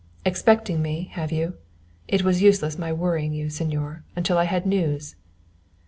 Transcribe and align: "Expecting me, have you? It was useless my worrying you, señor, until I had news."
"Expecting 0.25 0.81
me, 0.81 1.09
have 1.11 1.31
you? 1.31 1.57
It 2.07 2.23
was 2.23 2.41
useless 2.41 2.75
my 2.79 2.91
worrying 2.91 3.33
you, 3.33 3.49
señor, 3.49 4.01
until 4.15 4.39
I 4.39 4.45
had 4.45 4.65
news." 4.65 5.15